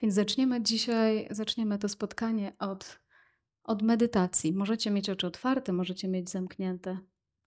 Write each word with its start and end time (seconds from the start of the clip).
Więc 0.00 0.14
zaczniemy 0.14 0.62
dzisiaj, 0.62 1.28
zaczniemy 1.30 1.78
to 1.78 1.88
spotkanie 1.88 2.52
od, 2.58 3.00
od 3.64 3.82
medytacji. 3.82 4.52
Możecie 4.52 4.90
mieć 4.90 5.10
oczy 5.10 5.26
otwarte, 5.26 5.72
możecie 5.72 6.08
mieć 6.08 6.30
zamknięte, 6.30 6.98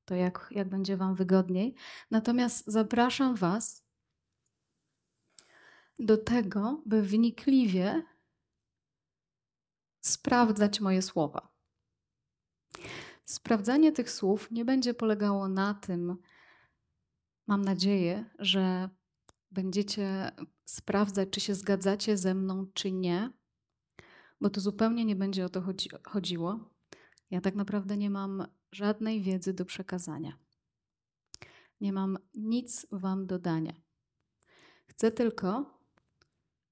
to 0.05 0.15
jak, 0.15 0.47
jak 0.51 0.69
będzie 0.69 0.97
Wam 0.97 1.15
wygodniej. 1.15 1.75
Natomiast 2.11 2.67
zapraszam 2.67 3.35
Was 3.35 3.85
do 5.99 6.17
tego, 6.17 6.81
by 6.85 7.01
wnikliwie 7.01 8.03
sprawdzać 10.01 10.79
moje 10.79 11.01
słowa. 11.01 11.51
Sprawdzanie 13.23 13.91
tych 13.91 14.11
słów 14.11 14.51
nie 14.51 14.65
będzie 14.65 14.93
polegało 14.93 15.47
na 15.47 15.73
tym, 15.73 16.17
mam 17.47 17.65
nadzieję, 17.65 18.29
że 18.39 18.89
będziecie 19.51 20.31
sprawdzać, 20.65 21.29
czy 21.29 21.39
się 21.39 21.55
zgadzacie 21.55 22.17
ze 22.17 22.33
mną, 22.33 22.67
czy 22.73 22.91
nie, 22.91 23.31
bo 24.41 24.49
to 24.49 24.61
zupełnie 24.61 25.05
nie 25.05 25.15
będzie 25.15 25.45
o 25.45 25.49
to 25.49 25.61
chodzi 25.61 25.89
chodziło. 26.03 26.59
Ja 27.29 27.41
tak 27.41 27.55
naprawdę 27.55 27.97
nie 27.97 28.09
mam 28.09 28.45
żadnej 28.71 29.21
wiedzy 29.21 29.53
do 29.53 29.65
przekazania. 29.65 30.37
Nie 31.81 31.93
mam 31.93 32.17
nic 32.33 32.87
Wam 32.91 33.27
do 33.27 33.39
dania. 33.39 33.73
Chcę 34.85 35.11
tylko, 35.11 35.79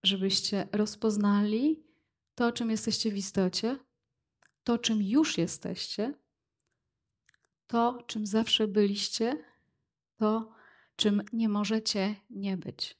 żebyście 0.03 0.67
rozpoznali 0.71 1.83
to, 2.35 2.51
czym 2.51 2.71
jesteście 2.71 3.11
w 3.11 3.17
istocie, 3.17 3.79
to, 4.63 4.77
czym 4.77 5.01
już 5.01 5.37
jesteście, 5.37 6.13
to, 7.67 8.03
czym 8.07 8.25
zawsze 8.25 8.67
byliście, 8.67 9.43
to, 10.17 10.51
czym 10.99 11.21
nie 11.33 11.49
możecie 11.49 12.15
nie 12.29 12.57
być. 12.57 12.97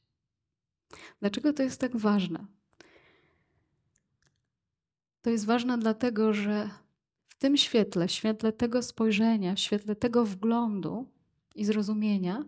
Dlaczego 1.20 1.54
to 1.54 1.64
jest 1.64 1.82
tak 1.82 1.98
ważne? 1.98 2.46
To 5.22 5.30
jest 5.30 5.46
ważne 5.46 5.78
dlatego, 5.78 6.34
że 6.34 6.70
w 7.28 7.36
tym 7.36 7.58
świetle, 7.58 8.10
świetle 8.10 8.54
tego 8.54 8.84
spojrzenia, 8.84 9.56
świetle 9.56 9.96
tego 9.96 10.26
wglądu 10.26 11.08
i 11.56 11.66
zrozumienia, 11.66 12.46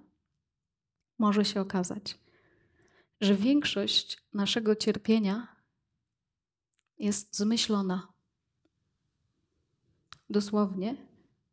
może 1.19 1.45
się 1.45 1.61
okazać, 1.61 2.19
że 3.21 3.35
większość 3.35 4.23
naszego 4.33 4.75
cierpienia 4.75 5.47
jest 6.97 7.35
zmyślona. 7.37 8.07
Dosłownie 10.29 10.95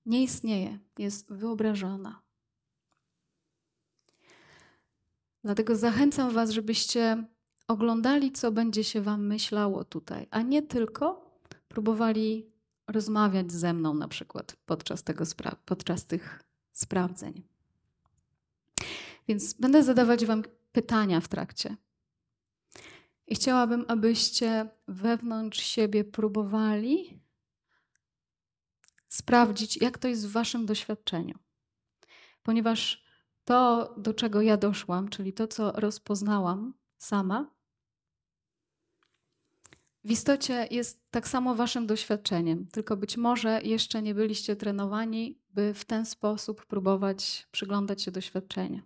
nie 0.06 0.22
istnieje, 0.22 0.78
jest 0.98 1.32
wyobrażona. 1.32 2.27
Dlatego 5.44 5.76
zachęcam 5.76 6.30
Was, 6.30 6.50
żebyście 6.50 7.24
oglądali, 7.68 8.32
co 8.32 8.52
będzie 8.52 8.84
się 8.84 9.00
Wam 9.00 9.26
myślało 9.26 9.84
tutaj, 9.84 10.26
a 10.30 10.42
nie 10.42 10.62
tylko 10.62 11.30
próbowali 11.68 12.52
rozmawiać 12.86 13.52
ze 13.52 13.72
mną 13.72 13.94
na 13.94 14.08
przykład 14.08 14.56
podczas, 14.66 15.02
tego 15.02 15.24
podczas 15.64 16.06
tych 16.06 16.42
sprawdzeń. 16.72 17.42
Więc 19.28 19.52
będę 19.52 19.82
zadawać 19.82 20.26
Wam 20.26 20.42
pytania 20.72 21.20
w 21.20 21.28
trakcie. 21.28 21.76
I 23.26 23.34
chciałabym, 23.34 23.84
abyście 23.88 24.68
wewnątrz 24.88 25.60
siebie 25.60 26.04
próbowali 26.04 27.20
sprawdzić, 29.08 29.76
jak 29.76 29.98
to 29.98 30.08
jest 30.08 30.28
w 30.28 30.32
Waszym 30.32 30.66
doświadczeniu. 30.66 31.38
Ponieważ 32.42 33.07
to, 33.48 33.94
do 33.96 34.14
czego 34.14 34.42
ja 34.42 34.56
doszłam, 34.56 35.08
czyli 35.08 35.32
to, 35.32 35.46
co 35.46 35.72
rozpoznałam 35.72 36.74
sama, 36.98 37.50
w 40.04 40.10
istocie 40.10 40.68
jest 40.70 41.10
tak 41.10 41.28
samo 41.28 41.54
waszym 41.54 41.86
doświadczeniem, 41.86 42.66
tylko 42.66 42.96
być 42.96 43.16
może 43.16 43.60
jeszcze 43.62 44.02
nie 44.02 44.14
byliście 44.14 44.56
trenowani, 44.56 45.38
by 45.54 45.74
w 45.74 45.84
ten 45.84 46.06
sposób 46.06 46.66
próbować 46.66 47.48
przyglądać 47.52 48.02
się 48.02 48.10
doświadczeniu. 48.10 48.82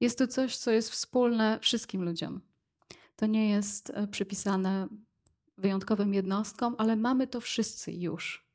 Jest 0.00 0.18
to 0.18 0.26
coś, 0.26 0.56
co 0.56 0.70
jest 0.70 0.90
wspólne 0.90 1.58
wszystkim 1.62 2.04
ludziom. 2.04 2.40
To 3.16 3.26
nie 3.26 3.50
jest 3.50 3.90
e, 3.90 4.06
przypisane 4.06 4.88
wyjątkowym 5.58 6.14
jednostkom, 6.14 6.74
ale 6.78 6.96
mamy 6.96 7.26
to 7.26 7.40
wszyscy 7.40 7.92
już. 7.92 8.46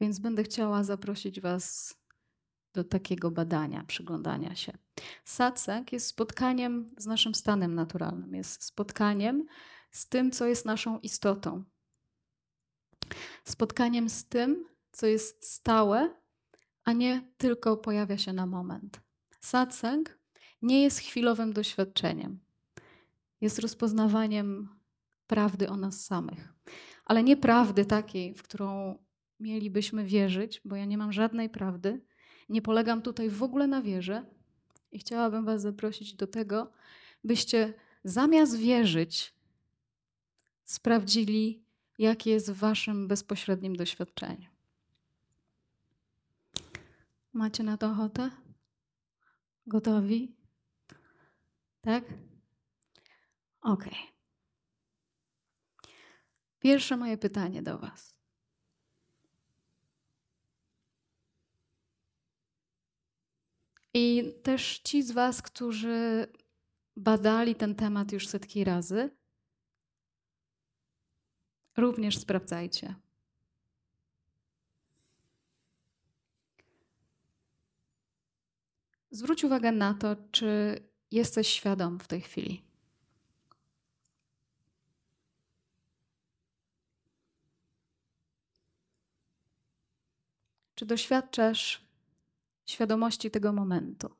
Więc 0.00 0.18
będę 0.18 0.42
chciała 0.42 0.84
zaprosić 0.84 1.40
Was 1.40 1.96
do 2.76 2.84
takiego 2.84 3.30
badania, 3.30 3.84
przyglądania 3.84 4.54
się. 4.54 4.78
Satsang 5.24 5.92
jest 5.92 6.06
spotkaniem 6.06 6.86
z 6.98 7.06
naszym 7.06 7.34
stanem 7.34 7.74
naturalnym, 7.74 8.34
jest 8.34 8.64
spotkaniem 8.64 9.46
z 9.90 10.08
tym, 10.08 10.30
co 10.30 10.46
jest 10.46 10.64
naszą 10.64 10.98
istotą. 10.98 11.64
Spotkaniem 13.44 14.08
z 14.08 14.28
tym, 14.28 14.64
co 14.92 15.06
jest 15.06 15.52
stałe, 15.52 16.14
a 16.84 16.92
nie 16.92 17.32
tylko 17.36 17.76
pojawia 17.76 18.18
się 18.18 18.32
na 18.32 18.46
moment. 18.46 19.00
Satsang 19.40 20.18
nie 20.62 20.82
jest 20.82 20.98
chwilowym 20.98 21.52
doświadczeniem. 21.52 22.40
Jest 23.40 23.58
rozpoznawaniem 23.58 24.68
prawdy 25.26 25.68
o 25.68 25.76
nas 25.76 26.04
samych. 26.04 26.54
Ale 27.04 27.22
nie 27.22 27.36
prawdy 27.36 27.84
takiej, 27.84 28.34
w 28.34 28.42
którą 28.42 28.98
mielibyśmy 29.40 30.04
wierzyć, 30.04 30.60
bo 30.64 30.76
ja 30.76 30.84
nie 30.84 30.98
mam 30.98 31.12
żadnej 31.12 31.50
prawdy, 31.50 32.00
nie 32.48 32.62
polegam 32.62 33.02
tutaj 33.02 33.30
w 33.30 33.42
ogóle 33.42 33.66
na 33.66 33.82
wierze 33.82 34.24
i 34.92 34.98
chciałabym 34.98 35.44
Was 35.44 35.62
zaprosić 35.62 36.14
do 36.14 36.26
tego, 36.26 36.72
byście 37.24 37.74
zamiast 38.04 38.56
wierzyć, 38.56 39.34
sprawdzili, 40.64 41.64
jakie 41.98 42.30
jest 42.30 42.52
w 42.52 42.56
Waszym 42.56 43.08
bezpośrednim 43.08 43.76
doświadczeniu. 43.76 44.50
Macie 47.32 47.62
na 47.62 47.76
to 47.76 47.90
ochotę? 47.90 48.30
Gotowi? 49.66 50.36
Tak? 51.80 52.04
Ok. 53.60 53.84
Pierwsze 56.58 56.96
moje 56.96 57.18
pytanie 57.18 57.62
do 57.62 57.78
Was. 57.78 58.15
I 63.98 64.34
też 64.42 64.78
ci 64.78 65.02
z 65.02 65.10
Was, 65.10 65.42
którzy 65.42 66.26
badali 66.96 67.54
ten 67.54 67.74
temat 67.74 68.12
już 68.12 68.28
setki 68.28 68.64
razy, 68.64 69.10
również 71.76 72.18
sprawdzajcie. 72.18 72.94
Zwróć 79.10 79.44
uwagę 79.44 79.72
na 79.72 79.94
to, 79.94 80.16
czy 80.32 80.80
jesteś 81.10 81.48
świadom 81.48 82.00
w 82.00 82.08
tej 82.08 82.20
chwili. 82.20 82.62
Czy 90.74 90.86
doświadczasz 90.86 91.85
świadomości 92.66 93.30
tego 93.30 93.52
momentu. 93.52 94.10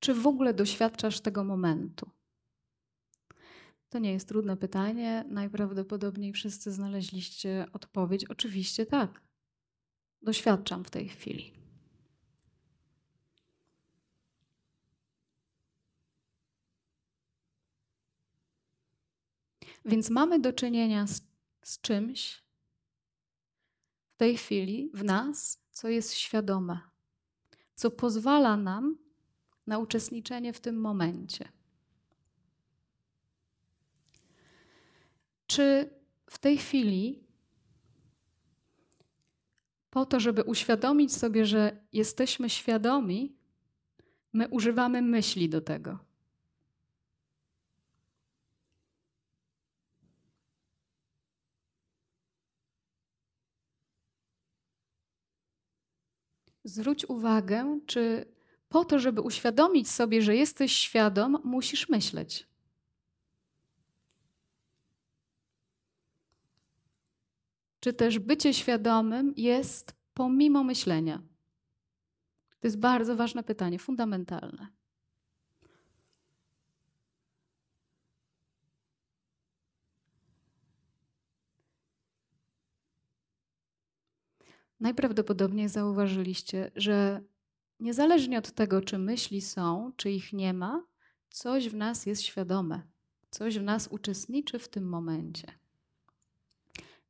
Czy 0.00 0.14
w 0.14 0.26
ogóle 0.26 0.54
doświadczasz 0.54 1.20
tego 1.20 1.44
momentu? 1.44 2.10
To 3.88 3.98
nie 3.98 4.12
jest 4.12 4.28
trudne 4.28 4.56
pytanie. 4.56 5.24
Najprawdopodobniej 5.28 6.32
wszyscy 6.32 6.72
znaleźliście 6.72 7.66
odpowiedź. 7.72 8.24
Oczywiście 8.24 8.86
tak. 8.86 9.20
Doświadczam 10.22 10.84
w 10.84 10.90
tej 10.90 11.08
chwili. 11.08 11.52
Więc 19.84 20.10
mamy 20.10 20.40
do 20.40 20.52
czynienia 20.52 21.06
z 21.06 21.31
z 21.62 21.80
czymś 21.80 22.42
w 24.10 24.16
tej 24.16 24.36
chwili 24.36 24.90
w 24.94 25.04
nas, 25.04 25.62
co 25.70 25.88
jest 25.88 26.14
świadome, 26.14 26.80
co 27.74 27.90
pozwala 27.90 28.56
nam 28.56 28.98
na 29.66 29.78
uczestniczenie 29.78 30.52
w 30.52 30.60
tym 30.60 30.80
momencie. 30.80 31.48
Czy 35.46 35.90
w 36.30 36.38
tej 36.38 36.58
chwili, 36.58 37.26
po 39.90 40.06
to, 40.06 40.20
żeby 40.20 40.42
uświadomić 40.42 41.12
sobie, 41.12 41.46
że 41.46 41.84
jesteśmy 41.92 42.50
świadomi, 42.50 43.36
my 44.32 44.48
używamy 44.48 45.02
myśli 45.02 45.48
do 45.48 45.60
tego? 45.60 45.98
Zwróć 56.72 57.04
uwagę, 57.04 57.80
czy 57.86 58.24
po 58.68 58.84
to, 58.84 58.98
żeby 58.98 59.20
uświadomić 59.20 59.90
sobie, 59.90 60.22
że 60.22 60.36
jesteś 60.36 60.72
świadom, 60.72 61.38
musisz 61.44 61.88
myśleć. 61.88 62.46
Czy 67.80 67.92
też 67.92 68.18
bycie 68.18 68.54
świadomym 68.54 69.34
jest 69.36 69.94
pomimo 70.14 70.64
myślenia? 70.64 71.22
To 72.60 72.66
jest 72.66 72.78
bardzo 72.78 73.16
ważne 73.16 73.42
pytanie, 73.42 73.78
fundamentalne. 73.78 74.66
Najprawdopodobniej 84.82 85.68
zauważyliście, 85.68 86.70
że 86.76 87.20
niezależnie 87.80 88.38
od 88.38 88.52
tego, 88.52 88.80
czy 88.80 88.98
myśli 88.98 89.40
są, 89.40 89.92
czy 89.96 90.10
ich 90.10 90.32
nie 90.32 90.54
ma, 90.54 90.86
coś 91.30 91.68
w 91.68 91.74
nas 91.74 92.06
jest 92.06 92.22
świadome, 92.22 92.82
coś 93.30 93.58
w 93.58 93.62
nas 93.62 93.88
uczestniczy 93.88 94.58
w 94.58 94.68
tym 94.68 94.88
momencie. 94.88 95.52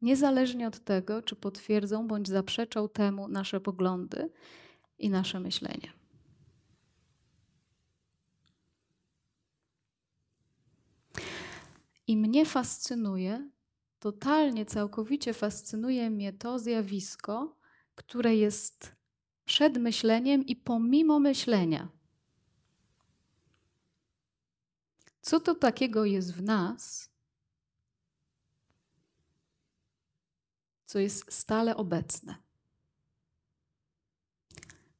Niezależnie 0.02 0.68
od 0.68 0.84
tego, 0.84 1.22
czy 1.22 1.36
potwierdzą 1.36 2.08
bądź 2.08 2.28
zaprzeczą 2.28 2.88
temu 2.88 3.28
nasze 3.28 3.60
poglądy 3.60 4.30
i 4.98 5.10
nasze 5.10 5.40
myślenie. 5.40 5.92
I 12.06 12.16
mnie 12.16 12.46
fascynuje, 12.46 13.50
totalnie, 13.98 14.66
całkowicie 14.66 15.34
fascynuje 15.34 16.10
mnie 16.10 16.32
to 16.32 16.58
zjawisko, 16.58 17.61
które 18.06 18.36
jest 18.36 18.92
przed 19.44 19.78
myśleniem 19.78 20.46
i 20.46 20.56
pomimo 20.56 21.18
myślenia. 21.18 21.88
Co 25.22 25.40
to 25.40 25.54
takiego 25.54 26.04
jest 26.04 26.34
w 26.34 26.42
nas, 26.42 27.10
co 30.86 30.98
jest 30.98 31.32
stale 31.32 31.76
obecne? 31.76 32.36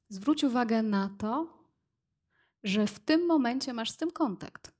Zwróć 0.09 0.45
uwagę 0.45 0.83
na 0.83 1.11
to, 1.19 1.59
że 2.65 2.87
w 2.87 3.01
tym 3.01 3.27
momencie 3.27 3.73
masz 3.73 3.91
z 3.91 3.97
tym 3.97 4.11
kontakt. 4.11 4.72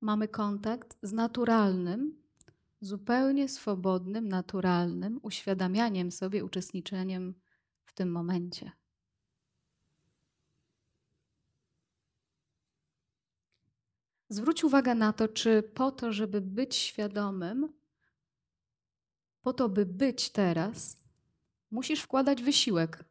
Mamy 0.00 0.28
kontakt 0.28 0.98
z 1.02 1.12
naturalnym, 1.12 2.22
zupełnie 2.80 3.48
swobodnym, 3.48 4.28
naturalnym 4.28 5.20
uświadamianiem 5.22 6.12
sobie, 6.12 6.44
uczestniczeniem 6.44 7.34
w 7.84 7.92
tym 7.92 8.12
momencie. 8.12 8.72
Zwróć 14.28 14.64
uwagę 14.64 14.94
na 14.94 15.12
to, 15.12 15.28
czy 15.28 15.62
po 15.62 15.90
to, 15.90 16.12
żeby 16.12 16.40
być 16.40 16.76
świadomym, 16.76 17.72
po 19.42 19.52
to, 19.52 19.68
by 19.68 19.86
być 19.86 20.30
teraz, 20.30 20.96
musisz 21.70 22.00
wkładać 22.00 22.42
wysiłek. 22.42 23.04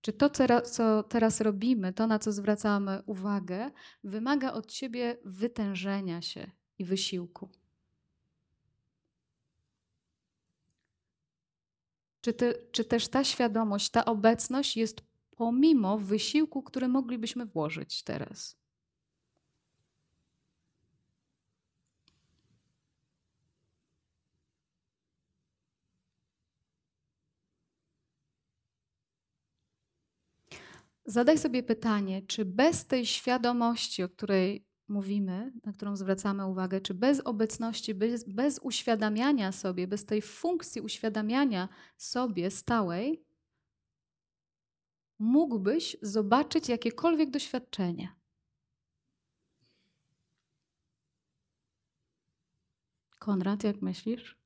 Czy 0.00 0.12
to, 0.12 0.30
co 0.64 1.02
teraz 1.02 1.40
robimy, 1.40 1.92
to 1.92 2.06
na 2.06 2.18
co 2.18 2.32
zwracamy 2.32 3.02
uwagę, 3.06 3.70
wymaga 4.04 4.52
od 4.52 4.66
ciebie 4.66 5.16
wytężenia 5.24 6.22
się 6.22 6.50
i 6.78 6.84
wysiłku? 6.84 7.50
Czy, 12.20 12.32
ty, 12.32 12.68
czy 12.72 12.84
też 12.84 13.08
ta 13.08 13.24
świadomość, 13.24 13.90
ta 13.90 14.04
obecność 14.04 14.76
jest 14.76 15.00
pomimo 15.30 15.98
wysiłku, 15.98 16.62
który 16.62 16.88
moglibyśmy 16.88 17.46
włożyć 17.46 18.02
teraz? 18.02 18.59
Zadaj 31.04 31.38
sobie 31.38 31.62
pytanie, 31.62 32.22
czy 32.22 32.44
bez 32.44 32.86
tej 32.86 33.06
świadomości, 33.06 34.02
o 34.02 34.08
której 34.08 34.66
mówimy, 34.88 35.52
na 35.64 35.72
którą 35.72 35.96
zwracamy 35.96 36.46
uwagę, 36.46 36.80
czy 36.80 36.94
bez 36.94 37.20
obecności, 37.20 37.94
bez, 37.94 38.24
bez 38.24 38.58
uświadamiania 38.58 39.52
sobie, 39.52 39.86
bez 39.86 40.04
tej 40.06 40.22
funkcji 40.22 40.80
uświadamiania 40.80 41.68
sobie 41.96 42.50
stałej, 42.50 43.24
mógłbyś 45.18 45.96
zobaczyć 46.02 46.68
jakiekolwiek 46.68 47.30
doświadczenie. 47.30 48.16
Konrad, 53.18 53.64
jak 53.64 53.82
myślisz? 53.82 54.39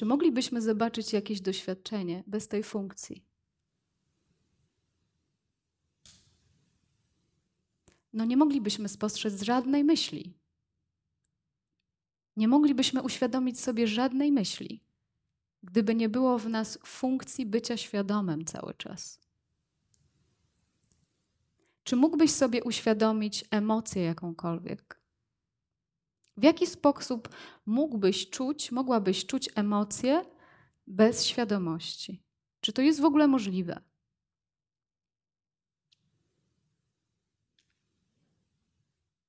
Czy 0.00 0.06
moglibyśmy 0.06 0.62
zobaczyć 0.62 1.12
jakieś 1.12 1.40
doświadczenie 1.40 2.24
bez 2.26 2.48
tej 2.48 2.62
funkcji? 2.62 3.24
No 8.12 8.24
nie 8.24 8.36
moglibyśmy 8.36 8.88
spostrzec 8.88 9.42
żadnej 9.42 9.84
myśli. 9.84 10.34
Nie 12.36 12.48
moglibyśmy 12.48 13.02
uświadomić 13.02 13.60
sobie 13.60 13.86
żadnej 13.86 14.32
myśli, 14.32 14.82
gdyby 15.62 15.94
nie 15.94 16.08
było 16.08 16.38
w 16.38 16.48
nas 16.48 16.78
funkcji 16.86 17.46
bycia 17.46 17.76
świadomym 17.76 18.44
cały 18.44 18.74
czas. 18.74 19.20
Czy 21.84 21.96
mógłbyś 21.96 22.30
sobie 22.30 22.64
uświadomić 22.64 23.44
emocję 23.50 24.02
jakąkolwiek? 24.02 24.99
W 26.40 26.44
jaki 26.44 26.66
sposób 26.66 27.28
mógłbyś 27.66 28.30
czuć, 28.30 28.72
mogłabyś 28.72 29.26
czuć 29.26 29.48
emocje 29.54 30.24
bez 30.86 31.26
świadomości? 31.26 32.22
Czy 32.60 32.72
to 32.72 32.82
jest 32.82 33.00
w 33.00 33.04
ogóle 33.04 33.28
możliwe? 33.28 33.80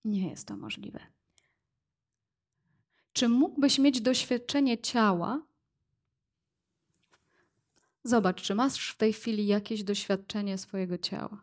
Nie 0.06 0.30
jest 0.30 0.48
to 0.48 0.58
możliwe. 0.58 1.00
Czy 3.14 3.30
mógłbyś 3.30 3.80
mieć 3.80 4.02
doświadczenie 4.02 4.78
ciała? 4.78 5.46
Zobacz, 8.04 8.42
czy 8.42 8.56
masz 8.56 8.92
w 8.92 8.98
tej 8.98 9.14
chwili 9.14 9.48
jakieś 9.48 9.84
doświadczenie 9.84 10.58
swojego 10.58 10.98
ciała. 10.98 11.42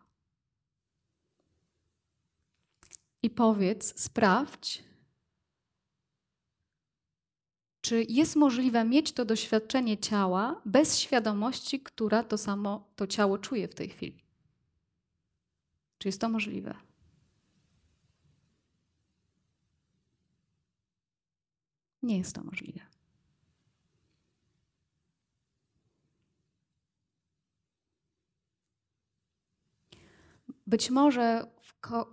I 3.22 3.30
powiedz, 3.30 4.00
sprawdź, 4.00 4.87
czy 7.88 8.06
jest 8.08 8.36
możliwe 8.36 8.84
mieć 8.84 9.12
to 9.12 9.24
doświadczenie 9.24 9.98
ciała 9.98 10.62
bez 10.64 10.98
świadomości, 10.98 11.80
która 11.80 12.22
to 12.22 12.38
samo 12.38 12.88
to 12.96 13.06
ciało 13.06 13.38
czuje 13.38 13.68
w 13.68 13.74
tej 13.74 13.88
chwili? 13.88 14.24
Czy 15.98 16.08
jest 16.08 16.20
to 16.20 16.28
możliwe? 16.28 16.74
Nie 22.02 22.18
jest 22.18 22.34
to 22.34 22.44
możliwe. 22.44 22.80
Być 30.66 30.90
może 30.90 31.50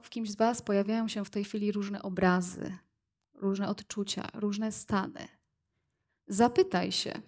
w, 0.04 0.10
kimś 0.10 0.30
z 0.32 0.36
Was 0.36 0.62
pojawiają 0.62 1.08
się 1.08 1.26
w 1.26 1.30
tej 1.30 1.44
chwili 1.44 1.72
różne 1.72 2.02
obrazy, 2.02 2.78
różne 3.34 3.70
odczucia, 3.70 4.30
różne 4.34 4.72
stany. 4.72 5.35
Zapytaj 6.28 6.92
się, 6.92 7.22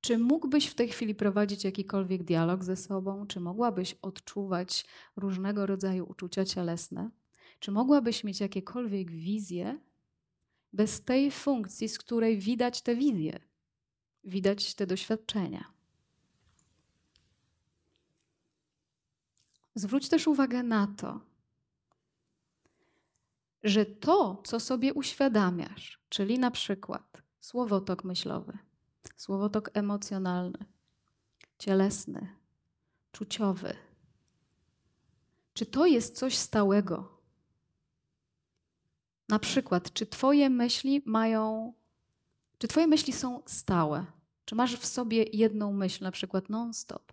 czy 0.00 0.18
mógłbyś 0.18 0.66
w 0.66 0.74
tej 0.74 0.88
chwili 0.88 1.14
prowadzić 1.14 1.64
jakikolwiek 1.64 2.22
dialog 2.22 2.64
ze 2.64 2.76
sobą? 2.76 3.26
Czy 3.26 3.40
mogłabyś 3.40 3.96
odczuwać 4.02 4.86
różnego 5.16 5.66
rodzaju 5.66 6.06
uczucia 6.08 6.44
cielesne? 6.44 7.10
Czy 7.58 7.72
mogłabyś 7.72 8.24
mieć 8.24 8.40
jakiekolwiek 8.40 9.10
wizje 9.10 9.80
bez 10.72 11.04
tej 11.04 11.30
funkcji, 11.30 11.88
z 11.88 11.98
której 11.98 12.38
widać 12.38 12.82
te 12.82 12.96
wizje, 12.96 13.40
widać 14.24 14.74
te 14.74 14.86
doświadczenia? 14.86 15.64
Zwróć 19.74 20.08
też 20.08 20.26
uwagę 20.26 20.62
na 20.62 20.86
to, 20.86 21.20
że 23.62 23.86
to, 23.86 24.42
co 24.44 24.60
sobie 24.60 24.94
uświadamiasz, 24.94 26.00
czyli 26.08 26.38
na 26.38 26.50
przykład 26.50 27.15
słowotok 27.46 28.04
myślowy, 28.04 28.58
słowotok 29.16 29.70
emocjonalny, 29.74 30.58
cielesny, 31.58 32.28
czuciowy. 33.12 33.74
Czy 35.54 35.66
to 35.66 35.86
jest 35.86 36.16
coś 36.16 36.36
stałego? 36.36 37.20
Na 39.28 39.38
przykład, 39.38 39.92
czy 39.92 40.06
Twoje 40.06 40.50
myśli 40.50 41.02
mają, 41.06 41.72
czy 42.58 42.68
Twoje 42.68 42.86
myśli 42.86 43.12
są 43.12 43.42
stałe? 43.46 44.06
Czy 44.44 44.54
masz 44.54 44.76
w 44.76 44.86
sobie 44.86 45.22
jedną 45.22 45.72
myśl, 45.72 46.04
na 46.04 46.10
przykład 46.10 46.48
non-stop? 46.48 47.12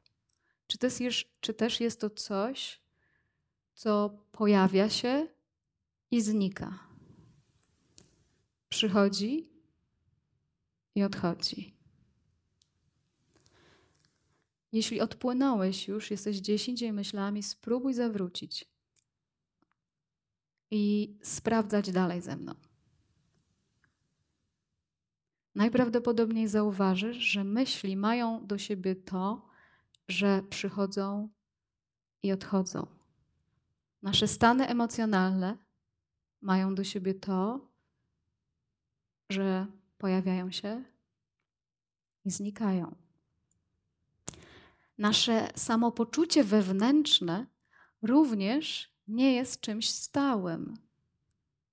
Czy 0.67 0.77
też, 0.77 0.99
jest, 0.99 1.19
czy 1.39 1.53
też 1.53 1.79
jest 1.79 2.01
to 2.01 2.09
coś, 2.09 2.81
co 3.73 4.09
pojawia 4.31 4.89
się 4.89 5.27
i 6.11 6.21
znika? 6.21 6.79
Przychodzi 8.69 9.52
i 10.95 11.03
odchodzi. 11.03 11.77
Jeśli 14.71 15.01
odpłynąłeś 15.01 15.87
już, 15.87 16.11
jesteś 16.11 16.41
gdzieś 16.41 16.69
indziej 16.69 16.93
myślami, 16.93 17.43
spróbuj 17.43 17.93
zawrócić 17.93 18.65
i 20.71 21.15
sprawdzać 21.21 21.91
dalej 21.91 22.21
ze 22.21 22.35
mną. 22.35 22.55
Najprawdopodobniej 25.55 26.47
zauważysz, 26.47 27.17
że 27.17 27.43
myśli 27.43 27.97
mają 27.97 28.47
do 28.47 28.57
siebie 28.57 28.95
to, 28.95 29.49
że 30.07 30.43
przychodzą 30.49 31.29
i 32.23 32.31
odchodzą. 32.31 32.87
Nasze 34.01 34.27
stany 34.27 34.67
emocjonalne 34.67 35.57
mają 36.41 36.75
do 36.75 36.83
siebie 36.83 37.13
to, 37.13 37.67
że 39.29 39.67
pojawiają 40.03 40.51
się 40.51 40.83
i 42.25 42.31
znikają. 42.31 42.95
Nasze 44.97 45.47
samopoczucie 45.55 46.43
wewnętrzne 46.43 47.45
również 48.01 48.93
nie 49.07 49.35
jest 49.35 49.61
czymś 49.61 49.89
stałym. 49.89 50.77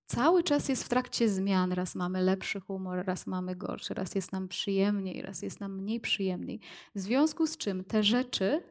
Cały 0.06 0.42
czas 0.42 0.68
jest 0.68 0.84
w 0.84 0.88
trakcie 0.88 1.28
zmian. 1.28 1.72
Raz 1.72 1.94
mamy 1.94 2.22
lepszy 2.22 2.60
humor, 2.60 3.06
raz 3.06 3.26
mamy 3.26 3.56
gorszy, 3.56 3.94
raz 3.94 4.14
jest 4.14 4.32
nam 4.32 4.48
przyjemniej, 4.48 5.22
raz 5.22 5.42
jest 5.42 5.60
nam 5.60 5.76
mniej 5.76 6.00
przyjemniej. 6.00 6.60
W 6.94 7.00
związku 7.00 7.46
z 7.46 7.56
czym 7.56 7.84
te 7.84 8.02
rzeczy 8.02 8.62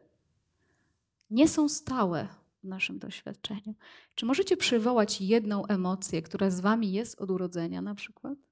nie 1.29 1.47
są 1.47 1.69
stałe 1.69 2.27
w 2.63 2.67
naszym 2.67 2.99
doświadczeniu. 2.99 3.75
Czy 4.15 4.25
możecie 4.25 4.57
przywołać 4.57 5.21
jedną 5.21 5.65
emocję, 5.65 6.21
która 6.21 6.49
z 6.49 6.59
wami 6.59 6.91
jest 6.91 7.21
od 7.21 7.31
urodzenia 7.31 7.81
na 7.81 7.95
przykład? 7.95 8.48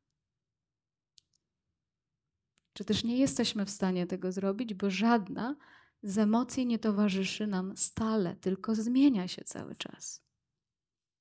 Czy 2.77 2.85
też 2.85 3.03
nie 3.03 3.17
jesteśmy 3.17 3.65
w 3.65 3.69
stanie 3.69 4.07
tego 4.07 4.31
zrobić, 4.31 4.73
bo 4.73 4.89
żadna 4.89 5.55
z 6.03 6.17
emocji 6.17 6.65
nie 6.65 6.79
towarzyszy 6.79 7.47
nam 7.47 7.77
stale, 7.77 8.35
tylko 8.35 8.75
zmienia 8.75 9.27
się 9.27 9.43
cały 9.43 9.75
czas. 9.75 10.23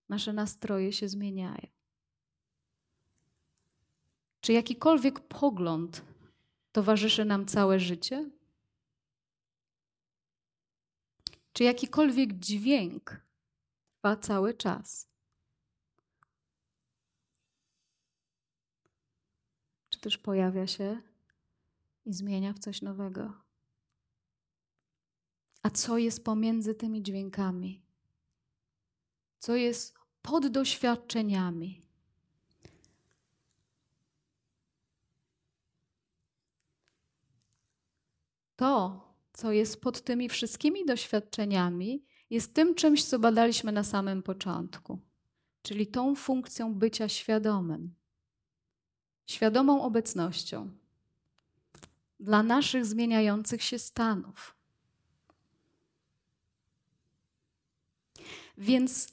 Nasze 0.09 0.33
nastroje 0.33 0.93
się 0.93 1.09
zmieniają. 1.09 1.67
Czy 4.41 4.53
jakikolwiek 4.53 5.21
pogląd 5.21 6.03
towarzyszy 6.73 7.25
nam 7.25 7.47
całe 7.47 7.81
życie? 7.81 8.31
Czy 11.53 11.65
jakikolwiek 11.65 12.33
dźwięk 12.33 13.21
trwa 13.97 14.17
cały 14.17 14.55
czas? 14.55 15.09
Czy 19.91 20.01
też 20.01 20.19
pojawia 20.19 20.67
się 20.67 21.06
i 22.07 22.13
zmienia 22.13 22.53
w 22.53 22.59
coś 22.59 22.83
nowego? 22.83 23.33
A 25.63 25.71
co 25.71 25.99
jest 25.99 26.25
pomiędzy 26.25 26.75
tymi 26.75 27.03
dźwiękami? 27.03 27.83
Co 29.39 29.57
jest 29.57 29.95
pod 30.23 30.47
doświadczeniami? 30.47 31.83
To, 38.57 39.01
co 39.33 39.53
jest 39.53 39.81
pod 39.81 40.05
tymi 40.05 40.29
wszystkimi 40.29 40.87
doświadczeniami, 40.87 42.05
jest 42.31 42.55
tym 42.55 42.75
czymś, 42.75 43.05
co 43.05 43.19
badaliśmy 43.19 43.73
na 43.73 43.85
samym 43.85 44.23
początku, 44.23 44.99
czyli 45.63 45.87
tą 45.87 46.15
funkcją 46.15 46.75
bycia 46.75 47.09
świadomym, 47.09 47.95
świadomą 49.27 49.83
obecnością 49.83 50.86
dla 52.21 52.43
naszych 52.43 52.87
zmieniających 52.87 53.63
się 53.63 53.79
stanów. 53.79 54.57
Więc 58.59 59.09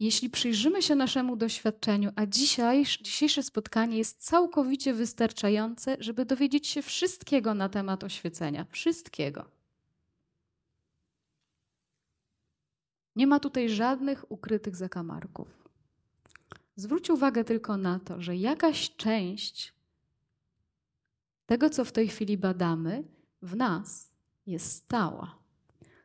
jeśli 0.00 0.30
przyjrzymy 0.30 0.82
się 0.82 0.94
naszemu 0.94 1.36
doświadczeniu, 1.36 2.12
a 2.16 2.26
dzisiaj, 2.26 2.84
dzisiejsze 3.00 3.42
spotkanie 3.42 3.98
jest 3.98 4.24
całkowicie 4.24 4.94
wystarczające, 4.94 5.96
żeby 6.00 6.24
dowiedzieć 6.24 6.66
się 6.66 6.82
wszystkiego 6.82 7.54
na 7.54 7.68
temat 7.68 8.04
oświecenia. 8.04 8.66
Wszystkiego. 8.70 9.44
Nie 13.16 13.26
ma 13.26 13.40
tutaj 13.40 13.68
żadnych 13.68 14.32
ukrytych 14.32 14.76
zakamarków. 14.76 15.48
Zwróć 16.76 17.10
uwagę 17.10 17.44
tylko 17.44 17.76
na 17.76 17.98
to, 17.98 18.22
że 18.22 18.36
jakaś 18.36 18.96
część 18.96 19.72
tego, 21.50 21.70
co 21.70 21.84
w 21.84 21.92
tej 21.92 22.08
chwili 22.08 22.38
badamy, 22.38 23.04
w 23.42 23.56
nas 23.56 24.12
jest 24.46 24.72
stała. 24.72 25.38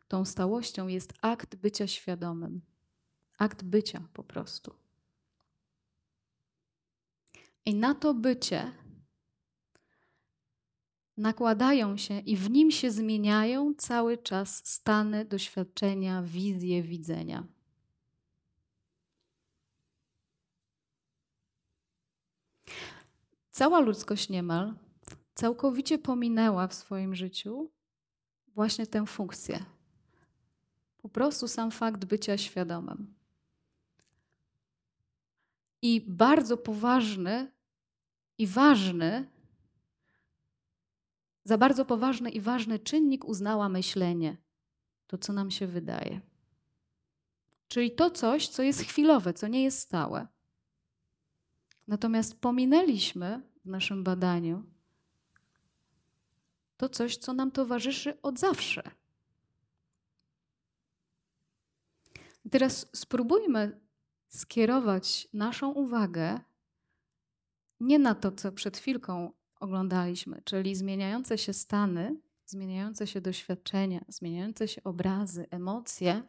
Tą 0.08 0.26
stałością 0.26 0.88
jest 0.88 1.14
akt 1.22 1.56
bycia 1.56 1.88
świadomym. 1.88 2.62
Akt 3.38 3.64
bycia 3.64 4.08
po 4.14 4.24
prostu. 4.24 4.76
I 7.66 7.76
na 7.76 7.96
to 7.96 8.14
bycie 8.14 8.72
nakładają 11.18 11.98
się 11.98 12.20
i 12.20 12.38
w 12.38 12.50
nim 12.50 12.72
się 12.72 12.92
zmieniają 12.92 13.74
cały 13.78 14.18
czas 14.18 14.68
stany, 14.68 15.26
doświadczenia, 15.26 16.24
wizje, 16.24 16.84
widzenia. 16.84 17.48
Cała 23.52 23.80
ludzkość 23.80 24.30
niemal 24.30 24.85
całkowicie 25.36 25.98
pominęła 25.98 26.68
w 26.68 26.74
swoim 26.74 27.16
życiu 27.16 27.72
właśnie 28.48 28.88
tę 28.88 29.06
funkcję. 29.06 29.66
Po 30.98 31.10
prostu 31.10 31.48
sam 31.48 31.72
fakt 31.72 32.06
bycia 32.06 32.38
świadomym. 32.38 33.16
I 35.82 36.02
bardzo 36.08 36.58
poważny 36.58 37.52
i 38.38 38.48
ważny, 38.48 39.30
za 41.44 41.58
bardzo 41.58 41.86
poważny 41.86 42.30
i 42.30 42.42
ważny 42.42 42.80
czynnik 42.80 43.26
uznała 43.26 43.70
myślenie, 43.70 44.38
to 45.08 45.18
co 45.18 45.34
nam 45.34 45.52
się 45.52 45.68
wydaje. 45.68 46.22
Czyli 47.68 47.92
to 47.92 48.10
coś, 48.10 48.48
co 48.48 48.64
jest 48.64 48.82
chwilowe, 48.82 49.34
co 49.34 49.48
nie 49.48 49.64
jest 49.64 49.80
stałe. 49.80 50.28
Natomiast 51.88 52.42
pominęliśmy 52.42 53.42
w 53.66 53.70
naszym 53.70 54.04
badaniu 54.04 54.75
to 56.78 56.90
coś, 56.90 57.18
co 57.18 57.34
nam 57.34 57.52
towarzyszy 57.52 58.22
od 58.22 58.40
zawsze. 58.40 58.92
Teraz 62.52 62.90
spróbujmy 62.94 63.80
skierować 64.28 65.28
naszą 65.34 65.72
uwagę 65.72 66.40
nie 67.80 68.00
na 68.00 68.16
to, 68.16 68.32
co 68.32 68.52
przed 68.52 68.78
chwilką 68.78 69.32
oglądaliśmy, 69.60 70.42
czyli 70.46 70.76
zmieniające 70.76 71.38
się 71.38 71.54
stany, 71.54 72.22
zmieniające 72.46 73.08
się 73.08 73.22
doświadczenia, 73.22 74.06
zmieniające 74.08 74.68
się 74.68 74.84
obrazy, 74.84 75.46
emocje, 75.50 76.24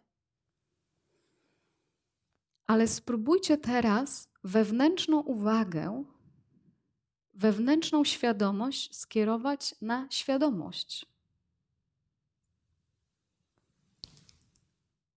ale 2.67 2.89
spróbujcie 2.89 3.59
teraz 3.59 4.29
wewnętrzną 4.45 5.21
uwagę, 5.21 6.05
wewnętrzną 7.37 8.05
świadomość 8.05 8.97
skierować 8.97 9.75
na 9.81 10.09
świadomość. 10.11 11.07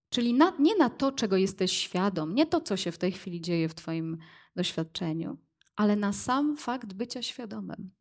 Czyli 0.09 0.33
na, 0.33 0.53
nie 0.59 0.75
na 0.75 0.89
to, 0.89 1.11
czego 1.11 1.37
jesteś 1.37 1.71
świadom, 1.71 2.35
nie 2.35 2.45
to, 2.45 2.61
co 2.61 2.77
się 2.77 2.91
w 2.91 2.97
tej 2.97 3.11
chwili 3.11 3.41
dzieje 3.41 3.69
w 3.69 3.75
Twoim 3.75 4.17
doświadczeniu, 4.55 5.37
ale 5.75 5.95
na 5.95 6.13
sam 6.13 6.57
fakt 6.57 6.93
bycia 6.93 7.21
świadomym. 7.21 7.91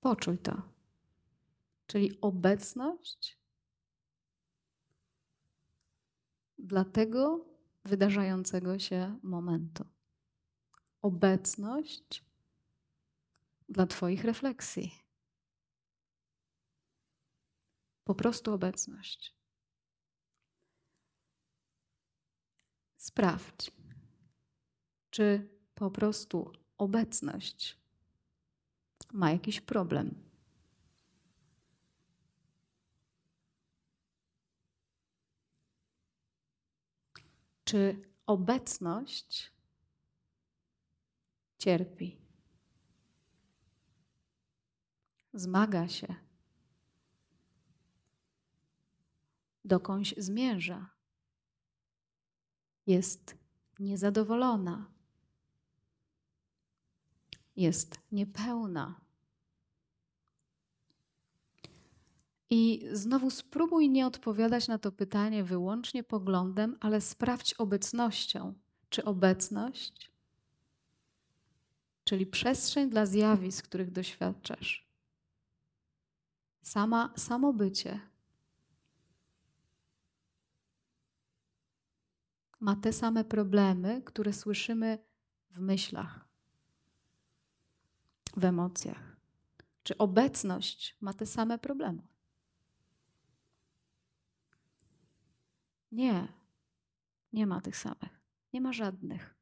Poczuj 0.00 0.38
to. 0.38 0.62
Czyli 1.86 2.20
obecność 2.20 3.38
dla 6.58 6.84
tego 6.84 7.51
wydarzającego 7.84 8.78
się 8.78 9.18
momentu. 9.22 9.84
Obecność 11.02 12.24
dla 13.68 13.86
Twoich 13.86 14.24
refleksji. 14.24 15.02
Po 18.04 18.14
prostu 18.14 18.52
obecność. 18.52 19.34
Sprawdź, 22.96 23.70
czy 25.10 25.48
po 25.74 25.90
prostu 25.90 26.52
obecność 26.78 27.78
ma 29.12 29.30
jakiś 29.30 29.60
problem. 29.60 30.31
Czy 37.72 38.02
obecność 38.26 39.52
cierpi, 41.58 42.20
zmaga 45.34 45.88
się, 45.88 46.14
dokądś 49.64 50.14
zmierza, 50.18 50.90
jest 52.86 53.36
niezadowolona, 53.78 54.90
jest 57.56 58.00
niepełna. 58.10 59.01
I 62.54 62.88
znowu 62.92 63.30
spróbuj 63.30 63.88
nie 63.88 64.06
odpowiadać 64.06 64.68
na 64.68 64.78
to 64.78 64.92
pytanie 64.92 65.44
wyłącznie 65.44 66.04
poglądem, 66.04 66.76
ale 66.80 67.00
sprawdź 67.00 67.54
obecnością. 67.54 68.54
Czy 68.88 69.04
obecność, 69.04 70.12
czyli 72.04 72.26
przestrzeń 72.26 72.90
dla 72.90 73.06
zjawisk, 73.06 73.64
których 73.64 73.90
doświadczasz, 73.90 74.86
sama, 76.62 77.12
samo 77.16 77.52
bycie, 77.52 78.00
ma 82.60 82.76
te 82.76 82.92
same 82.92 83.24
problemy, 83.24 84.02
które 84.02 84.32
słyszymy 84.32 84.98
w 85.50 85.60
myślach, 85.60 86.28
w 88.36 88.44
emocjach. 88.44 89.16
Czy 89.82 89.98
obecność 89.98 90.96
ma 91.00 91.12
te 91.12 91.26
same 91.26 91.58
problemy? 91.58 92.12
Nie, 95.92 96.28
nie 97.32 97.46
ma 97.46 97.60
tych 97.60 97.76
samych. 97.76 98.20
Nie 98.52 98.60
ma 98.60 98.72
żadnych. 98.72 99.34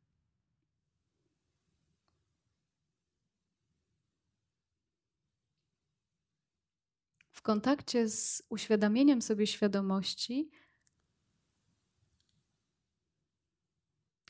W 7.31 7.43
kontakcie 7.43 8.09
z 8.09 8.43
uświadamieniem 8.49 9.23
sobie 9.23 9.47
świadomości 9.47 10.51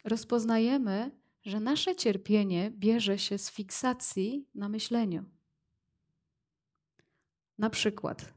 rozpoznajemy, 0.04 1.20
że 1.44 1.60
nasze 1.60 1.96
cierpienie 1.96 2.70
bierze 2.70 3.18
się 3.18 3.38
z 3.38 3.50
fiksacji 3.50 4.48
na 4.54 4.68
myśleniu. 4.68 5.24
Na 7.58 7.70
przykład 7.70 8.34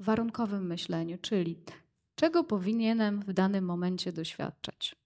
warunkowym 0.00 0.66
myśleniu, 0.66 1.18
czyli 1.18 1.64
czego 2.16 2.44
powinienem 2.44 3.20
w 3.20 3.32
danym 3.32 3.64
momencie 3.64 4.12
doświadczać. 4.12 4.96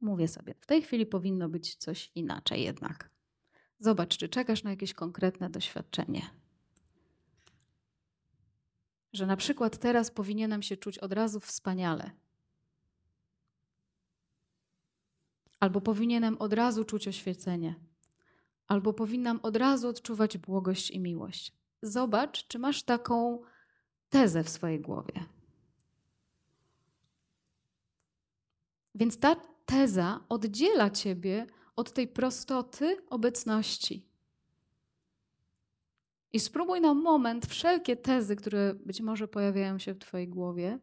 Mówię 0.00 0.28
sobie, 0.28 0.54
w 0.60 0.66
tej 0.66 0.82
chwili 0.82 1.06
powinno 1.06 1.48
być 1.48 1.74
coś 1.74 2.10
inaczej 2.14 2.62
jednak. 2.62 3.10
Zobacz, 3.78 4.16
czy 4.16 4.28
czekasz 4.28 4.62
na 4.62 4.70
jakieś 4.70 4.94
konkretne 4.94 5.50
doświadczenie. 5.50 6.30
Że 9.12 9.26
na 9.26 9.36
przykład 9.36 9.78
teraz 9.78 10.10
powinienem 10.10 10.62
się 10.62 10.76
czuć 10.76 10.98
od 10.98 11.12
razu 11.12 11.40
wspaniale. 11.40 12.10
Albo 15.60 15.80
powinienem 15.80 16.38
od 16.38 16.52
razu 16.52 16.84
czuć 16.84 17.08
oświecenie. 17.08 17.74
Albo 18.66 18.92
powinnam 18.92 19.40
od 19.42 19.56
razu 19.56 19.88
odczuwać 19.88 20.38
błogość 20.38 20.90
i 20.90 21.00
miłość. 21.00 21.52
Zobacz, 21.82 22.46
czy 22.46 22.58
masz 22.58 22.82
taką 22.82 23.42
tezę 24.08 24.44
w 24.44 24.48
swojej 24.48 24.80
głowie. 24.80 25.37
Więc 28.98 29.18
ta 29.18 29.36
teza 29.66 30.24
oddziela 30.28 30.90
ciebie 30.90 31.46
od 31.76 31.92
tej 31.92 32.08
prostoty 32.08 32.96
obecności. 33.10 34.08
I 36.32 36.40
spróbuj 36.40 36.80
na 36.80 36.94
moment 36.94 37.46
wszelkie 37.46 37.96
tezy, 37.96 38.36
które 38.36 38.74
być 38.74 39.00
może 39.00 39.28
pojawiają 39.28 39.78
się 39.78 39.94
w 39.94 39.98
Twojej 39.98 40.28
głowie, 40.28 40.78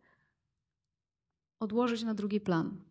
odłożyć 1.59 2.03
na 2.03 2.13
drugi 2.13 2.41
plan. 2.41 2.81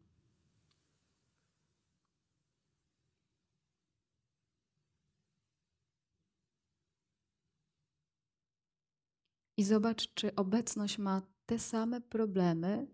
I 9.56 9.64
zobacz, 9.64 10.14
czy 10.14 10.34
obecność 10.34 10.98
ma 10.98 11.22
te 11.46 11.58
same 11.58 12.00
problemy, 12.00 12.86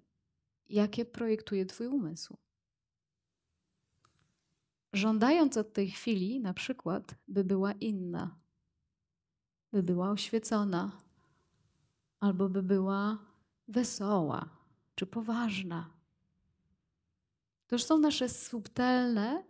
jakie 0.71 1.05
projektuje 1.05 1.67
Twój 1.67 1.87
umysł. 1.87 2.37
Żądając 4.93 5.57
od 5.57 5.73
tej 5.73 5.91
chwili, 5.91 6.41
na 6.41 6.55
przykład, 6.55 7.15
by 7.29 7.45
była 7.45 7.73
inna, 7.73 8.39
by 9.73 9.83
była 9.83 10.11
oświecona, 10.11 10.93
albo 12.21 12.49
by 12.49 12.63
była 12.63 13.19
wesoła 13.69 14.49
czy 14.95 15.07
poważna. 15.07 15.91
To 17.67 17.75
już 17.75 17.85
są 17.85 17.99
nasze 17.99 18.29
subtelne 18.29 19.45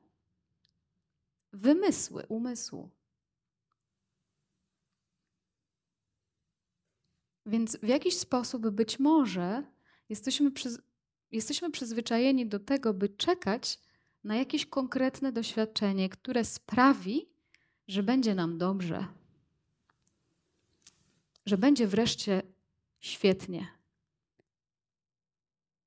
wymysły 1.52 2.26
umysłu. 2.26 2.90
Więc 7.46 7.76
w 7.76 7.88
jakiś 7.88 8.18
sposób 8.18 8.70
być 8.70 8.98
może 8.98 9.64
jesteśmy 10.08 10.50
jesteśmy 11.32 11.70
przyzwyczajeni 11.70 12.46
do 12.46 12.60
tego, 12.60 12.94
by 12.94 13.08
czekać 13.08 13.78
na 14.24 14.36
jakieś 14.36 14.66
konkretne 14.66 15.32
doświadczenie, 15.32 16.08
które 16.08 16.44
sprawi, 16.44 17.28
że 17.88 18.02
będzie 18.02 18.34
nam 18.34 18.58
dobrze, 18.58 19.06
że 21.46 21.58
będzie 21.58 21.86
wreszcie 21.86 22.42
świetnie. 23.00 23.68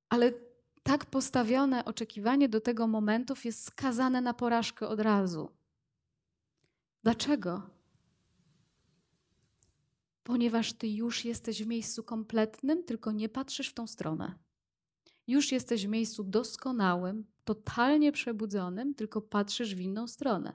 Ale 0.10 0.34
tak 0.84 1.06
postawione 1.06 1.86
oczekiwanie 1.86 2.50
do 2.50 2.62
tego 2.62 2.88
momentów 2.88 3.46
jest 3.46 3.66
skazane 3.66 4.22
na 4.22 4.34
porażkę 4.34 4.88
od 4.88 5.00
razu. 5.00 5.52
Dlaczego? 7.04 7.70
Ponieważ 10.24 10.74
ty 10.74 10.88
już 10.88 11.26
jesteś 11.26 11.64
w 11.64 11.68
miejscu 11.68 12.04
kompletnym, 12.04 12.84
tylko 12.84 13.12
nie 13.12 13.30
patrzysz 13.30 13.70
w 13.70 13.74
tą 13.74 13.88
stronę. 13.88 14.43
Już 15.28 15.52
jesteś 15.52 15.86
w 15.86 15.90
miejscu 15.90 16.24
doskonałym, 16.24 17.26
totalnie 17.44 18.12
przebudzonym, 18.12 18.96
tylko 18.96 19.22
patrzysz 19.22 19.76
w 19.76 19.80
inną 19.80 20.08
stronę. 20.08 20.54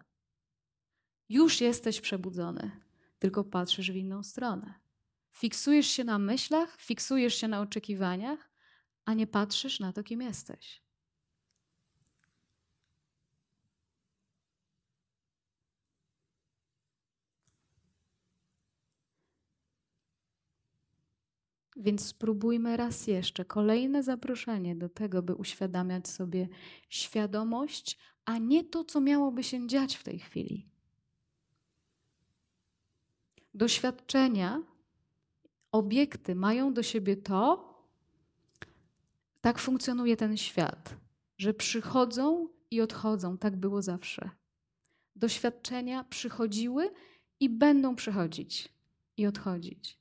Już 1.28 1.60
jesteś 1.60 2.00
przebudzony, 2.00 2.70
tylko 3.18 3.44
patrzysz 3.44 3.90
w 3.90 3.96
inną 3.96 4.22
stronę. 4.22 4.74
Fiksujesz 5.32 5.86
się 5.86 6.04
na 6.04 6.18
myślach, 6.18 6.80
fiksujesz 6.80 7.34
się 7.34 7.48
na 7.48 7.60
oczekiwaniach, 7.60 8.50
a 9.04 9.14
nie 9.14 9.26
patrzysz 9.26 9.80
na 9.80 9.92
to, 9.92 10.02
kim 10.02 10.22
jesteś. 10.22 10.87
Więc 21.78 22.06
spróbujmy 22.06 22.76
raz 22.76 23.06
jeszcze 23.06 23.44
kolejne 23.44 24.02
zaproszenie 24.02 24.76
do 24.76 24.88
tego, 24.88 25.22
by 25.22 25.34
uświadamiać 25.34 26.08
sobie 26.08 26.48
świadomość, 26.88 27.98
a 28.24 28.38
nie 28.38 28.64
to, 28.64 28.84
co 28.84 29.00
miałoby 29.00 29.42
się 29.42 29.66
dziać 29.66 29.96
w 29.96 30.02
tej 30.02 30.18
chwili. 30.18 30.68
Doświadczenia, 33.54 34.62
obiekty 35.72 36.34
mają 36.34 36.74
do 36.74 36.82
siebie 36.82 37.16
to, 37.16 37.68
tak 39.40 39.58
funkcjonuje 39.58 40.16
ten 40.16 40.36
świat, 40.36 40.96
że 41.38 41.54
przychodzą 41.54 42.48
i 42.70 42.80
odchodzą. 42.80 43.38
Tak 43.38 43.56
było 43.56 43.82
zawsze. 43.82 44.30
Doświadczenia 45.16 46.04
przychodziły 46.04 46.90
i 47.40 47.48
będą 47.48 47.96
przychodzić 47.96 48.68
i 49.16 49.26
odchodzić. 49.26 49.97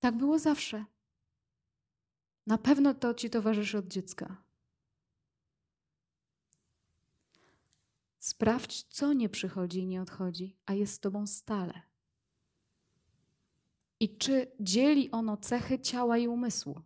Tak 0.00 0.16
było 0.16 0.38
zawsze. 0.38 0.84
Na 2.46 2.58
pewno 2.58 2.94
to 2.94 3.14
ci 3.14 3.30
towarzyszy 3.30 3.78
od 3.78 3.88
dziecka. 3.88 4.36
Sprawdź, 8.18 8.82
co 8.82 9.12
nie 9.12 9.28
przychodzi 9.28 9.78
i 9.78 9.86
nie 9.86 10.02
odchodzi, 10.02 10.56
a 10.66 10.72
jest 10.72 10.94
z 10.94 11.00
tobą 11.00 11.26
stale. 11.26 11.82
I 14.00 14.16
czy 14.16 14.52
dzieli 14.60 15.10
ono 15.10 15.36
cechy 15.36 15.78
ciała 15.78 16.18
i 16.18 16.28
umysłu? 16.28 16.80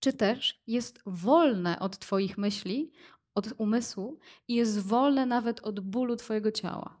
Czy 0.00 0.12
też 0.12 0.62
jest 0.66 1.02
wolne 1.06 1.78
od 1.78 1.98
Twoich 1.98 2.38
myśli, 2.38 2.92
od 3.34 3.52
umysłu 3.58 4.18
i 4.48 4.54
jest 4.54 4.80
wolne 4.80 5.26
nawet 5.26 5.60
od 5.60 5.80
bólu 5.80 6.16
Twojego 6.16 6.52
ciała? 6.52 7.00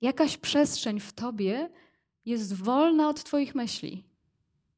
Jakaś 0.00 0.36
przestrzeń 0.36 1.00
w 1.00 1.12
Tobie 1.12 1.70
jest 2.26 2.52
wolna 2.52 3.08
od 3.08 3.24
Twoich 3.24 3.54
myśli, 3.54 4.04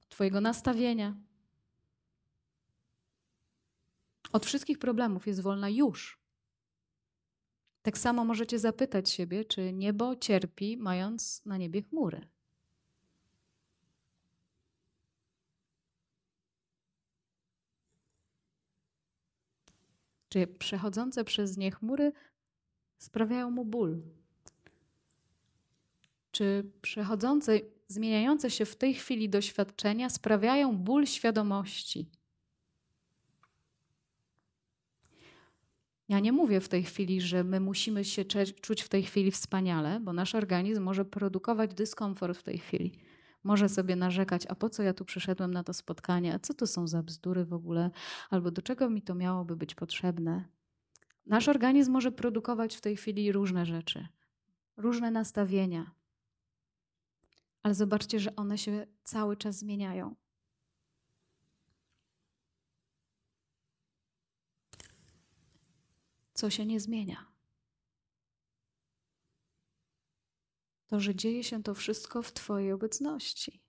Twojego 0.08 0.40
nastawienia. 0.40 1.16
Od 4.32 4.46
wszystkich 4.46 4.78
problemów 4.78 5.26
jest 5.26 5.40
wolna 5.40 5.68
już. 5.68 6.18
Tak 7.82 7.98
samo 7.98 8.24
możecie 8.24 8.58
zapytać 8.58 9.10
siebie, 9.10 9.44
czy 9.44 9.72
niebo 9.72 10.16
cierpi, 10.16 10.76
mając 10.76 11.44
na 11.44 11.56
niebie 11.56 11.82
chmury. 11.82 12.28
Czy 20.28 20.46
przechodzące 20.46 21.24
przez 21.24 21.56
nie 21.56 21.70
chmury 21.70 22.12
sprawiają 22.98 23.50
mu 23.50 23.64
ból? 23.64 24.02
Czy 26.36 26.70
przechodzące, 26.82 27.60
zmieniające 27.88 28.50
się 28.50 28.64
w 28.64 28.76
tej 28.76 28.94
chwili 28.94 29.28
doświadczenia 29.28 30.10
sprawiają 30.10 30.76
ból 30.76 31.06
świadomości? 31.06 32.10
Ja 36.08 36.20
nie 36.20 36.32
mówię 36.32 36.60
w 36.60 36.68
tej 36.68 36.82
chwili, 36.82 37.20
że 37.20 37.44
my 37.44 37.60
musimy 37.60 38.04
się 38.04 38.24
czuć 38.60 38.82
w 38.82 38.88
tej 38.88 39.02
chwili 39.02 39.30
wspaniale, 39.30 40.00
bo 40.00 40.12
nasz 40.12 40.34
organizm 40.34 40.82
może 40.82 41.04
produkować 41.04 41.74
dyskomfort 41.74 42.38
w 42.38 42.42
tej 42.42 42.58
chwili. 42.58 42.92
Może 43.44 43.68
sobie 43.68 43.96
narzekać, 43.96 44.46
a 44.48 44.54
po 44.54 44.70
co 44.70 44.82
ja 44.82 44.94
tu 44.94 45.04
przyszedłem 45.04 45.54
na 45.54 45.64
to 45.64 45.74
spotkanie, 45.74 46.34
a 46.34 46.38
co 46.38 46.54
to 46.54 46.66
są 46.66 46.88
za 46.88 47.02
bzdury 47.02 47.44
w 47.44 47.52
ogóle, 47.52 47.90
albo 48.30 48.50
do 48.50 48.62
czego 48.62 48.90
mi 48.90 49.02
to 49.02 49.14
miałoby 49.14 49.56
być 49.56 49.74
potrzebne. 49.74 50.44
Nasz 51.26 51.48
organizm 51.48 51.92
może 51.92 52.12
produkować 52.12 52.76
w 52.76 52.80
tej 52.80 52.96
chwili 52.96 53.32
różne 53.32 53.66
rzeczy, 53.66 54.08
różne 54.76 55.10
nastawienia, 55.10 55.95
ale 57.66 57.74
zobaczcie, 57.74 58.20
że 58.20 58.36
one 58.36 58.58
się 58.58 58.86
cały 59.04 59.36
czas 59.36 59.58
zmieniają. 59.58 60.14
Co 66.34 66.50
się 66.50 66.66
nie 66.66 66.80
zmienia? 66.80 67.32
To, 70.86 71.00
że 71.00 71.14
dzieje 71.14 71.44
się 71.44 71.62
to 71.62 71.74
wszystko 71.74 72.22
w 72.22 72.32
Twojej 72.32 72.72
obecności. 72.72 73.62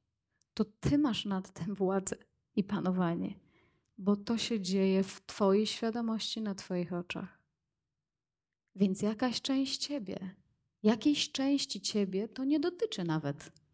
To 0.53 0.65
Ty 0.65 0.97
masz 0.97 1.25
nad 1.25 1.53
tym 1.53 1.75
władzę 1.75 2.15
i 2.55 2.63
panowanie, 2.63 3.39
bo 3.97 4.15
to 4.15 4.37
się 4.37 4.61
dzieje 4.61 5.03
w 5.03 5.25
Twojej 5.25 5.67
świadomości 5.67 6.41
na 6.41 6.55
Twoich 6.55 6.93
oczach. 6.93 7.43
Więc 8.75 9.01
jakaś 9.01 9.41
część 9.41 9.77
Ciebie, 9.77 10.35
jakiejś 10.83 11.31
części 11.31 11.81
Ciebie 11.81 12.27
to 12.27 12.43
nie 12.43 12.59
dotyczy 12.59 13.03
nawet. 13.03 13.66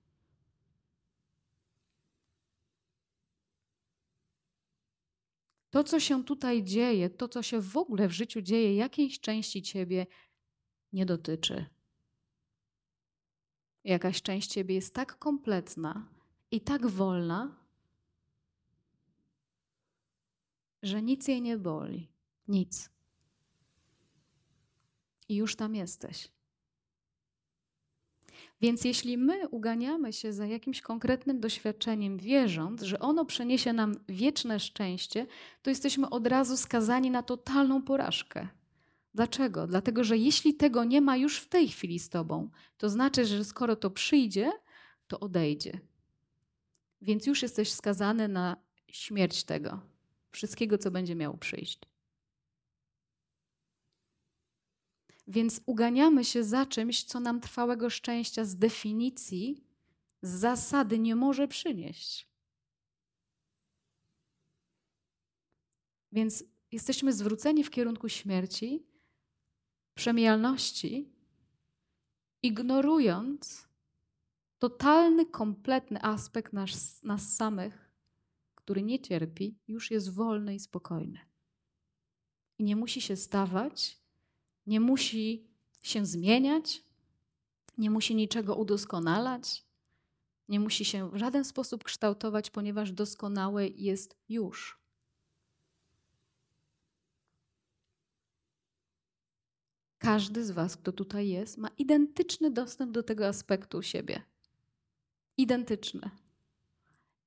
To, 5.73 5.83
co 5.83 5.99
się 5.99 6.23
tutaj 6.23 6.63
dzieje, 6.63 7.09
to, 7.09 7.27
co 7.27 7.41
się 7.41 7.61
w 7.61 7.77
ogóle 7.77 8.07
w 8.07 8.11
życiu 8.11 8.41
dzieje, 8.41 8.75
jakiejś 8.75 9.19
części 9.19 9.61
ciebie 9.61 10.07
nie 10.93 11.05
dotyczy. 11.05 11.65
Jakaś 13.83 14.21
część 14.21 14.51
ciebie 14.51 14.75
jest 14.75 14.93
tak 14.93 15.19
kompletna 15.19 16.09
i 16.51 16.61
tak 16.61 16.87
wolna, 16.87 17.55
że 20.83 21.01
nic 21.01 21.27
jej 21.27 21.41
nie 21.41 21.57
boli. 21.57 22.11
Nic. 22.47 22.89
I 25.29 25.35
już 25.35 25.55
tam 25.55 25.75
jesteś. 25.75 26.31
Więc 28.63 28.85
jeśli 28.85 29.17
my 29.17 29.47
uganiamy 29.47 30.13
się 30.13 30.33
za 30.33 30.45
jakimś 30.45 30.81
konkretnym 30.81 31.39
doświadczeniem, 31.39 32.17
wierząc, 32.17 32.81
że 32.81 32.99
ono 32.99 33.25
przyniesie 33.25 33.73
nam 33.73 33.95
wieczne 34.09 34.59
szczęście, 34.59 35.27
to 35.61 35.69
jesteśmy 35.69 36.09
od 36.09 36.27
razu 36.27 36.57
skazani 36.57 37.11
na 37.11 37.23
totalną 37.23 37.81
porażkę. 37.81 38.47
Dlaczego? 39.15 39.67
Dlatego, 39.67 40.03
że 40.03 40.17
jeśli 40.17 40.53
tego 40.53 40.83
nie 40.83 41.01
ma 41.01 41.17
już 41.17 41.39
w 41.39 41.49
tej 41.49 41.67
chwili 41.67 41.99
z 41.99 42.09
tobą, 42.09 42.49
to 42.77 42.89
znaczy, 42.89 43.25
że 43.25 43.43
skoro 43.43 43.75
to 43.75 43.91
przyjdzie, 43.91 44.51
to 45.07 45.19
odejdzie. 45.19 45.79
Więc 47.01 47.25
już 47.27 47.41
jesteś 47.41 47.71
skazany 47.71 48.27
na 48.27 48.57
śmierć 48.87 49.43
tego, 49.43 49.79
wszystkiego, 50.31 50.77
co 50.77 50.91
będzie 50.91 51.15
miało 51.15 51.37
przyjść. 51.37 51.79
Więc 55.27 55.61
uganiamy 55.65 56.25
się 56.25 56.43
za 56.43 56.65
czymś, 56.65 57.03
co 57.03 57.19
nam 57.19 57.41
trwałego 57.41 57.89
szczęścia 57.89 58.45
z 58.45 58.55
definicji, 58.55 59.63
z 60.21 60.29
zasady 60.29 60.99
nie 60.99 61.15
może 61.15 61.47
przynieść. 61.47 62.29
Więc 66.11 66.43
jesteśmy 66.71 67.13
zwróceni 67.13 67.63
w 67.63 67.69
kierunku 67.69 68.09
śmierci, 68.09 68.85
przemijalności, 69.93 71.13
ignorując 72.43 73.67
totalny, 74.59 75.25
kompletny 75.25 76.01
aspekt 76.01 76.53
nas, 76.53 77.03
nas 77.03 77.35
samych, 77.35 77.91
który 78.55 78.83
nie 78.83 78.99
cierpi, 78.99 79.59
już 79.67 79.91
jest 79.91 80.13
wolny 80.13 80.55
i 80.55 80.59
spokojny. 80.59 81.19
I 82.59 82.63
nie 82.63 82.75
musi 82.75 83.01
się 83.01 83.15
stawać 83.15 84.02
nie 84.67 84.79
musi 84.79 85.47
się 85.83 86.05
zmieniać, 86.05 86.83
nie 87.77 87.89
musi 87.89 88.15
niczego 88.15 88.55
udoskonalać, 88.55 89.65
nie 90.49 90.59
musi 90.59 90.85
się 90.85 91.09
w 91.09 91.15
żaden 91.15 91.45
sposób 91.45 91.83
kształtować, 91.83 92.49
ponieważ 92.49 92.91
doskonałe 92.91 93.67
jest 93.67 94.15
już. 94.29 94.83
Każdy 99.97 100.45
z 100.45 100.51
Was, 100.51 100.77
kto 100.77 100.91
tutaj 100.91 101.29
jest, 101.29 101.57
ma 101.57 101.69
identyczny 101.77 102.51
dostęp 102.51 102.91
do 102.91 103.03
tego 103.03 103.27
aspektu 103.27 103.81
siebie. 103.81 104.23
Identyczny. 105.37 106.22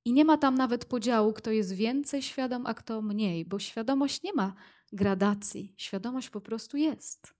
I 0.07 0.13
nie 0.13 0.25
ma 0.25 0.37
tam 0.37 0.55
nawet 0.55 0.85
podziału, 0.85 1.33
kto 1.33 1.51
jest 1.51 1.73
więcej 1.73 2.21
świadom, 2.21 2.65
a 2.65 2.73
kto 2.73 3.01
mniej, 3.01 3.45
bo 3.45 3.59
świadomość 3.59 4.23
nie 4.23 4.33
ma 4.33 4.53
gradacji. 4.93 5.73
Świadomość 5.77 6.29
po 6.29 6.41
prostu 6.41 6.77
jest. 6.77 7.33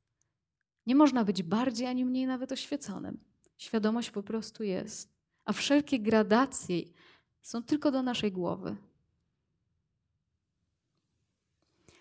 Nie 0.86 0.96
można 0.96 1.24
być 1.24 1.44
bardziej 1.44 1.88
ani 1.88 2.06
mniej 2.06 2.28
nawet 2.28 2.52
oświeconym. 2.52 3.24
Świadomość 3.58 4.12
po 4.12 4.24
prostu 4.24 4.64
jest. 4.64 5.14
A 5.46 5.54
wszelkie 5.54 6.00
gradacje 6.00 6.82
są 7.42 7.64
tylko 7.64 7.92
do 7.92 8.04
naszej 8.04 8.32
głowy. 8.32 8.76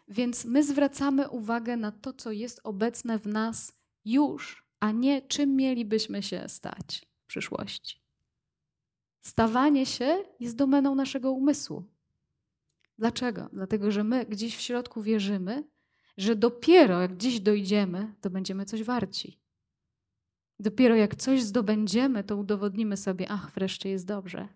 Więc 0.09 0.45
my 0.45 0.65
zwracamy 0.65 1.29
uwagę 1.29 1.77
na 1.77 1.93
to, 1.93 2.13
co 2.13 2.33
jest 2.33 2.61
obecne 2.65 3.19
w 3.19 3.27
nas 3.27 3.73
już, 4.05 4.67
a 4.81 4.91
nie 4.91 5.23
czym 5.23 5.57
mielibyśmy 5.57 6.23
się 6.23 6.49
stać 6.49 7.07
w 7.25 7.27
przyszłości. 7.27 8.06
Stawanie 9.27 9.87
się 9.87 10.25
jest 10.41 10.57
domeną 10.57 10.95
naszego 10.95 11.33
umysłu. 11.33 11.85
Dlaczego? 12.99 13.49
Dlatego, 13.53 13.91
że 13.91 14.05
my 14.05 14.27
gdzieś 14.27 14.57
w 14.57 14.61
środku 14.61 15.03
wierzymy, 15.03 15.65
że 16.17 16.37
dopiero 16.37 17.01
jak 17.01 17.15
gdzieś 17.15 17.41
dojdziemy, 17.41 18.15
to 18.21 18.31
będziemy 18.31 18.65
coś 18.65 18.83
warci. 18.83 19.41
Dopiero 20.61 20.95
jak 20.95 21.17
coś 21.17 21.43
zdobędziemy, 21.43 22.25
to 22.25 22.37
udowodnimy 22.37 22.97
sobie, 22.97 23.27
ach, 23.31 23.51
wreszcie 23.51 23.89
jest 23.89 24.07
dobrze. 24.07 24.49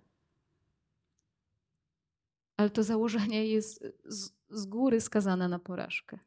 Ale 2.56 2.70
to 2.70 2.82
założenie 2.82 3.46
jest 3.46 3.84
z, 4.04 4.32
z 4.50 4.66
góry 4.66 5.00
skazane 5.00 5.48
na 5.48 5.58
porażkę. 5.58 6.18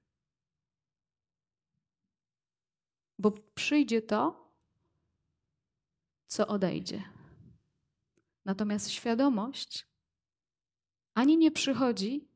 Bo 3.20 3.32
przyjdzie 3.56 4.02
to, 4.02 4.50
co 6.28 6.48
odejdzie. 6.48 7.13
Natomiast 8.46 8.92
świadomość 8.92 9.88
ani 11.14 11.38
nie 11.38 11.52
przychodzi, 11.52 12.28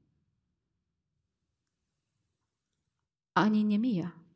ani 3.33 3.63
nie 3.65 3.79
mija. 3.79 4.26